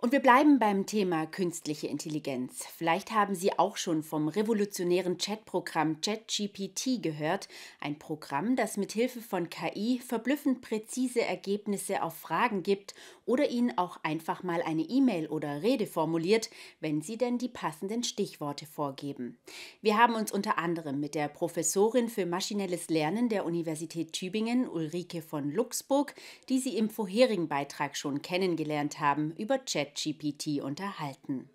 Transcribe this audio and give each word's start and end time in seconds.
Und 0.00 0.12
wir 0.12 0.20
bleiben 0.20 0.60
beim 0.60 0.86
Thema 0.86 1.26
künstliche 1.26 1.88
Intelligenz. 1.88 2.64
Vielleicht 2.76 3.10
haben 3.10 3.34
Sie 3.34 3.58
auch 3.58 3.76
schon 3.76 4.04
vom 4.04 4.28
revolutionären 4.28 5.18
Chatprogramm 5.18 6.00
ChatGPT 6.00 7.02
gehört. 7.02 7.48
Ein 7.80 7.98
Programm, 7.98 8.54
das 8.54 8.76
mit 8.76 8.92
Hilfe 8.92 9.20
von 9.20 9.50
KI 9.50 9.98
verblüffend 9.98 10.60
präzise 10.60 11.22
Ergebnisse 11.22 12.04
auf 12.04 12.14
Fragen 12.14 12.62
gibt 12.62 12.94
oder 13.26 13.50
Ihnen 13.50 13.76
auch 13.76 13.98
einfach 14.04 14.44
mal 14.44 14.62
eine 14.62 14.82
E-Mail 14.82 15.26
oder 15.26 15.62
Rede 15.62 15.88
formuliert, 15.88 16.48
wenn 16.78 17.02
Sie 17.02 17.18
denn 17.18 17.36
die 17.36 17.48
passenden 17.48 18.04
Stichworte 18.04 18.66
vorgeben. 18.66 19.36
Wir 19.82 19.98
haben 19.98 20.14
uns 20.14 20.30
unter 20.30 20.58
anderem 20.58 21.00
mit 21.00 21.16
der 21.16 21.26
Professorin 21.26 22.08
für 22.08 22.24
maschinelles 22.24 22.88
Lernen 22.88 23.28
der 23.28 23.44
Universität 23.44 24.12
Tübingen, 24.12 24.68
Ulrike 24.68 25.22
von 25.22 25.50
Luxburg, 25.50 26.14
die 26.48 26.60
Sie 26.60 26.76
im 26.76 26.88
vorherigen 26.88 27.48
Beitrag 27.48 27.96
schon 27.96 28.22
kennengelernt 28.22 29.00
haben, 29.00 29.32
über 29.36 29.64
Chat 29.64 29.87
ChatGPT 29.88 30.60
unterhalten. 30.62 31.48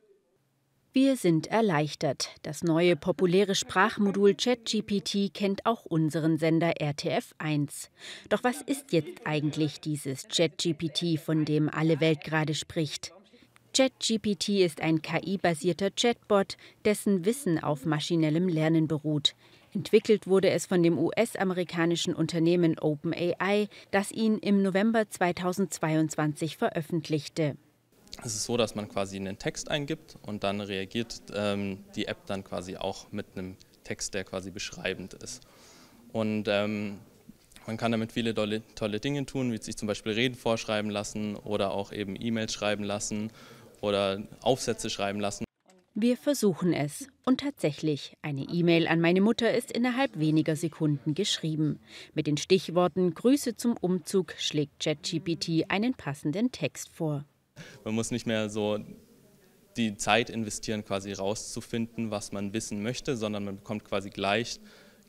Wir 0.92 1.15
sind 1.15 1.47
erleichtert. 1.47 2.29
Das 2.43 2.64
neue 2.64 2.96
populäre 2.96 3.56
Sprachmodul 3.56 4.36
ChatGPT 4.36 5.33
kennt 5.33 5.65
auch 5.65 5.86
unseren 5.86 6.37
Sender 6.37 6.73
RTF1. 6.79 7.89
Doch 8.29 8.43
was 8.43 8.61
ist 8.61 8.92
jetzt 8.92 9.25
eigentlich 9.25 9.82
dieses 9.82 10.28
ChatGPT, 10.28 11.19
von 11.19 11.46
dem 11.46 11.69
alle 11.69 12.00
Welt 12.00 12.23
gerade 12.23 12.54
spricht? 12.54 13.11
ChatGPT 13.75 14.50
ist 14.61 14.81
ein 14.81 15.01
KI-basierter 15.01 15.89
Chatbot, 15.92 16.57
dessen 16.86 17.25
Wissen 17.25 17.57
auf 17.64 17.86
maschinellem 17.86 18.47
Lernen 18.47 18.87
beruht. 18.87 19.34
Entwickelt 19.73 20.28
wurde 20.28 20.51
es 20.51 20.68
von 20.68 20.84
dem 20.84 21.00
US-amerikanischen 21.00 22.14
Unternehmen 22.14 22.78
OpenAI, 22.78 23.68
das 23.89 24.11
ihn 24.11 24.37
im 24.37 24.61
November 24.61 25.09
2022 25.09 26.57
veröffentlichte. 26.57 27.57
Es 28.21 28.35
ist 28.35 28.43
so, 28.43 28.57
dass 28.57 28.75
man 28.75 28.87
quasi 28.89 29.17
einen 29.17 29.39
Text 29.39 29.69
eingibt 29.69 30.17
und 30.21 30.43
dann 30.43 30.61
reagiert 30.61 31.21
ähm, 31.33 31.83
die 31.95 32.08
App 32.08 32.25
dann 32.25 32.44
quasi 32.44 32.78
auch 32.78 33.11
mit 33.11 33.25
einem 33.36 33.58
Text, 33.83 34.14
der 34.14 34.23
quasi 34.23 34.52
beschreibend 34.52 35.14
ist. 35.14 35.42
Und 36.11 36.47
ähm, 36.47 37.00
man 37.66 37.78
kann 37.78 37.92
damit 37.92 38.11
viele 38.11 38.33
tolle, 38.33 38.61
tolle 38.75 39.00
Dinge 39.00 39.25
tun, 39.25 39.52
wie 39.52 39.58
sich 39.58 39.78
zum 39.78 39.88
Beispiel 39.88 40.14
Reden 40.14 40.36
vorschreiben 40.36 40.92
lassen 40.92 41.36
oder 41.36 41.72
auch 41.72 41.92
eben 41.92 42.16
E-Mails 42.20 42.53
schreiben 42.53 42.83
lassen 42.83 43.31
oder 43.81 44.22
Aufsätze 44.42 44.89
schreiben 44.89 45.20
lassen. 45.20 45.45
Wir 45.95 46.17
versuchen 46.17 46.73
es. 46.73 47.08
Und 47.23 47.42
tatsächlich, 47.42 48.17
eine 48.23 48.44
E-Mail 48.44 48.88
an 48.88 49.00
meine 49.00 49.22
Mutter 49.22 49.53
ist 49.53 49.72
innerhalb 49.72 50.17
weniger 50.17 50.55
Sekunden 50.55 51.14
geschrieben. 51.14 51.80
Mit 52.16 52.25
den 52.25 52.38
Stichworten 52.38 53.14
Grüße 53.14 53.55
zum 53.55 53.77
Umzug 53.80 54.33
schlägt 54.39 54.83
ChatGPT 54.83 55.66
einen 55.70 55.94
passenden 55.94 56.52
Text 56.52 56.89
vor. 56.89 57.25
Man 57.84 57.96
muss 57.96 58.12
nicht 58.12 58.26
mehr 58.26 58.50
so 58.50 58.80
die 59.76 59.98
Zeit 59.98 60.30
investieren, 60.30 60.86
quasi 60.86 61.14
rauszufinden, 61.14 62.12
was 62.12 62.32
man 62.32 62.54
wissen 62.54 62.84
möchte, 62.84 63.18
sondern 63.18 63.44
man 63.44 63.58
bekommt 63.58 63.84
quasi 63.84 64.10
gleich 64.10 64.60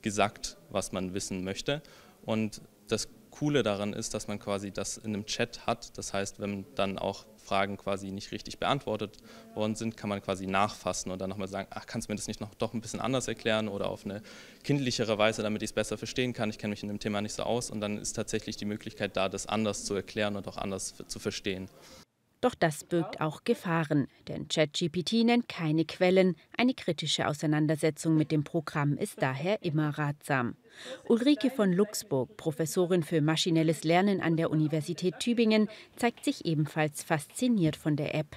gesagt, 0.03 0.57
was 0.71 0.93
man 0.93 1.15
wissen 1.15 1.45
möchte. 1.45 1.83
Und 2.25 2.63
das 2.89 3.09
Coole 3.31 3.63
daran 3.63 3.93
ist, 3.93 4.15
dass 4.15 4.29
man 4.29 4.39
quasi 4.39 4.71
das 4.71 4.97
in 4.97 5.13
einem 5.13 5.27
Chat 5.27 5.67
hat. 5.67 5.99
Das 5.99 6.13
heißt, 6.13 6.39
wenn 6.39 6.65
dann 6.77 6.99
auch 6.99 7.27
Fragen 7.37 7.77
quasi 7.77 8.11
nicht 8.11 8.31
richtig 8.31 8.59
beantwortet 8.59 9.19
worden 9.55 9.75
sind, 9.75 9.97
kann 9.97 10.09
man 10.09 10.23
quasi 10.23 10.47
nachfassen 10.47 11.11
und 11.11 11.21
dann 11.21 11.31
nochmal 11.31 11.49
sagen, 11.49 11.69
ach, 11.71 11.87
kannst 11.87 12.09
du 12.09 12.13
mir 12.13 12.17
das 12.17 12.29
nicht 12.29 12.41
noch 12.41 12.55
doch 12.55 12.75
ein 12.75 12.81
bisschen 12.81 13.01
anders 13.01 13.27
erklären 13.27 13.69
oder 13.69 13.89
auf 13.89 14.05
eine 14.05 14.23
kindlichere 14.63 15.19
Weise, 15.19 15.43
damit 15.43 15.63
ich 15.63 15.71
es 15.71 15.75
besser 15.75 15.99
verstehen 15.99 16.33
kann. 16.33 16.49
Ich 16.49 16.59
kenne 16.59 16.71
mich 16.71 16.83
in 16.83 16.89
dem 16.89 17.01
Thema 17.01 17.21
nicht 17.21 17.35
so 17.35 17.43
aus 17.43 17.71
und 17.71 17.81
dann 17.81 17.99
ist 17.99 18.15
tatsächlich 18.15 18.57
die 18.57 18.67
Möglichkeit 18.67 19.17
da, 19.17 19.29
das 19.29 19.47
anders 19.47 19.85
zu 19.85 19.95
erklären 19.95 20.37
und 20.37 20.47
auch 20.47 20.57
anders 20.57 20.95
zu 21.09 21.19
verstehen. 21.19 21.69
Doch 22.45 22.55
das 22.55 22.85
birgt 22.85 23.23
auch 23.23 23.45
Gefahren, 23.45 24.07
denn 24.29 24.49
ChatGPT 24.49 25.25
nennt 25.25 25.49
keine 25.49 25.87
Quellen. 25.87 26.37
Eine 26.59 26.75
kritische 26.75 27.27
Auseinandersetzung 27.27 28.19
mit 28.19 28.31
dem 28.31 28.45
Programm 28.45 28.99
ist 28.99 29.23
daher 29.23 29.63
immer 29.63 29.97
ratsam. 29.97 30.55
Ulrike 31.09 31.49
von 31.49 31.73
Luxburg, 31.73 32.37
Professorin 32.37 33.03
für 33.03 33.23
maschinelles 33.23 33.83
Lernen 33.85 34.21
an 34.21 34.37
der 34.37 34.51
Universität 34.51 35.21
Tübingen, 35.21 35.71
zeigt 35.97 36.23
sich 36.23 36.45
ebenfalls 36.45 37.03
fasziniert 37.03 37.77
von 37.77 37.97
der 37.97 38.15
App. 38.15 38.37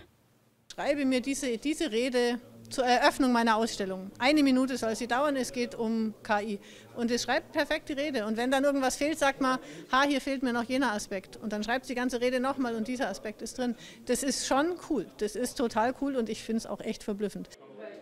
Schreibe 0.73 1.03
mir 1.03 1.19
diese, 1.19 1.57
diese 1.57 1.91
Rede 1.91 2.39
zur 2.69 2.85
Eröffnung 2.85 3.31
meiner 3.31 3.55
Ausstellung. 3.55 4.11
Eine 4.19 4.43
Minute 4.43 4.77
soll 4.77 4.95
sie 4.95 5.07
dauern, 5.07 5.35
es 5.35 5.51
geht 5.51 5.75
um 5.75 6.13
KI. 6.23 6.59
Und 6.95 7.11
es 7.11 7.23
schreibt 7.23 7.51
perfekt 7.51 7.89
die 7.89 7.93
Rede. 7.93 8.25
Und 8.25 8.37
wenn 8.37 8.51
dann 8.51 8.63
irgendwas 8.63 8.95
fehlt, 8.95 9.19
sagt 9.19 9.41
man, 9.41 9.59
ha, 9.91 10.03
hier 10.03 10.21
fehlt 10.21 10.43
mir 10.43 10.53
noch 10.53 10.63
jener 10.63 10.93
Aspekt. 10.93 11.37
Und 11.37 11.53
dann 11.53 11.63
schreibt 11.63 11.85
sie 11.85 11.93
die 11.93 11.99
ganze 11.99 12.21
Rede 12.21 12.39
nochmal 12.39 12.75
und 12.75 12.87
dieser 12.87 13.09
Aspekt 13.09 13.41
ist 13.41 13.57
drin. 13.57 13.75
Das 14.05 14.23
ist 14.23 14.47
schon 14.47 14.75
cool. 14.89 15.05
Das 15.17 15.35
ist 15.35 15.57
total 15.57 15.93
cool 16.01 16.15
und 16.15 16.29
ich 16.29 16.43
finde 16.43 16.57
es 16.57 16.65
auch 16.65 16.81
echt 16.81 17.03
verblüffend. 17.03 17.49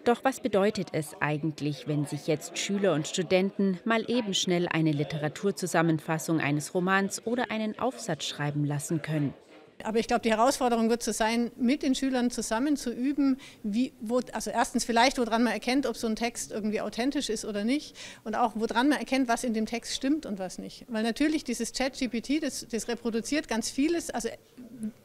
Doch 0.05 0.23
was 0.23 0.39
bedeutet 0.39 0.89
es 0.91 1.15
eigentlich, 1.19 1.87
wenn 1.87 2.05
sich 2.05 2.27
jetzt 2.27 2.57
Schüler 2.59 2.93
und 2.93 3.07
Studenten 3.07 3.79
mal 3.85 4.09
eben 4.09 4.35
schnell 4.35 4.67
eine 4.67 4.91
Literaturzusammenfassung 4.91 6.39
eines 6.39 6.73
Romans 6.75 7.25
oder 7.25 7.49
einen 7.49 7.79
Aufsatz 7.79 8.25
schreiben 8.25 8.65
lassen 8.65 9.01
können? 9.01 9.33
Aber 9.83 9.99
ich 9.99 10.07
glaube, 10.07 10.21
die 10.21 10.31
Herausforderung 10.31 10.89
wird 10.89 11.03
so 11.03 11.11
sein, 11.11 11.51
mit 11.57 11.83
den 11.83 11.95
Schülern 11.95 12.31
zusammen 12.31 12.77
zu 12.77 12.91
üben, 12.91 13.37
wie, 13.63 13.93
wo, 13.99 14.21
also 14.31 14.49
erstens 14.49 14.85
vielleicht, 14.85 15.17
woran 15.17 15.43
man 15.43 15.53
erkennt, 15.53 15.85
ob 15.85 15.97
so 15.97 16.07
ein 16.07 16.15
Text 16.15 16.51
irgendwie 16.51 16.81
authentisch 16.81 17.29
ist 17.29 17.45
oder 17.45 17.63
nicht 17.63 17.95
und 18.23 18.35
auch 18.35 18.53
woran 18.55 18.89
man 18.89 18.99
erkennt, 18.99 19.27
was 19.27 19.43
in 19.43 19.53
dem 19.53 19.65
Text 19.65 19.95
stimmt 19.95 20.25
und 20.25 20.39
was 20.39 20.57
nicht. 20.57 20.85
Weil 20.87 21.03
natürlich 21.03 21.43
dieses 21.43 21.73
Chat-GPT, 21.73 22.41
das, 22.41 22.65
das 22.69 22.87
reproduziert 22.87 23.47
ganz 23.47 23.69
vieles, 23.69 24.09
also 24.09 24.29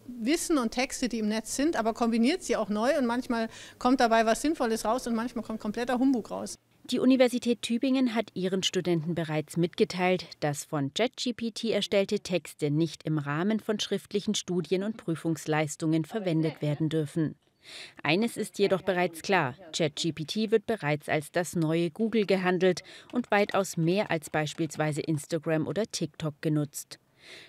Wissen 0.06 0.58
und 0.58 0.70
Texte, 0.70 1.08
die 1.08 1.18
im 1.18 1.28
Netz 1.28 1.56
sind, 1.56 1.76
aber 1.76 1.94
kombiniert 1.94 2.42
sie 2.42 2.56
auch 2.56 2.68
neu 2.68 2.96
und 2.98 3.06
manchmal 3.06 3.48
kommt 3.78 4.00
dabei 4.00 4.26
was 4.26 4.42
Sinnvolles 4.42 4.84
raus 4.84 5.06
und 5.06 5.14
manchmal 5.14 5.44
kommt 5.44 5.60
kompletter 5.60 5.98
Humbug 5.98 6.30
raus. 6.30 6.58
Die 6.90 6.98
Universität 6.98 7.62
Tübingen 7.62 8.16
hat 8.16 8.32
ihren 8.34 8.64
Studenten 8.64 9.14
bereits 9.14 9.56
mitgeteilt, 9.56 10.26
dass 10.40 10.64
von 10.64 10.90
JetGPT 10.96 11.66
erstellte 11.66 12.18
Texte 12.18 12.68
nicht 12.68 13.04
im 13.04 13.18
Rahmen 13.18 13.60
von 13.60 13.78
schriftlichen 13.78 14.34
Studien 14.34 14.82
und 14.82 14.96
Prüfungsleistungen 14.96 16.04
verwendet 16.04 16.60
werden 16.62 16.88
dürfen. 16.88 17.36
Eines 18.02 18.36
ist 18.36 18.58
jedoch 18.58 18.82
bereits 18.82 19.22
klar, 19.22 19.54
ChatGPT 19.72 20.50
wird 20.50 20.66
bereits 20.66 21.08
als 21.08 21.30
das 21.30 21.54
neue 21.54 21.92
Google 21.92 22.26
gehandelt 22.26 22.82
und 23.12 23.30
weitaus 23.30 23.76
mehr 23.76 24.10
als 24.10 24.28
beispielsweise 24.28 25.00
Instagram 25.00 25.68
oder 25.68 25.84
TikTok 25.86 26.34
genutzt. 26.40 26.98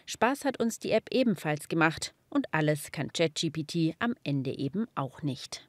Spaß 0.06 0.46
hat 0.46 0.60
uns 0.60 0.78
die 0.78 0.92
App 0.92 1.08
ebenfalls 1.12 1.68
gemacht 1.68 2.14
und 2.30 2.46
alles 2.54 2.92
kann 2.92 3.12
ChatGPT 3.12 3.96
am 3.98 4.14
Ende 4.24 4.56
eben 4.56 4.86
auch 4.94 5.24
nicht. 5.24 5.68